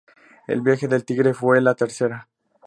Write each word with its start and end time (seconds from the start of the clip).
El 0.47 0.61
Viaje 0.61 0.87
del 0.87 1.05
Tigre 1.05 1.35
fue 1.35 1.61
la 1.61 1.75
tercera. 1.75 2.27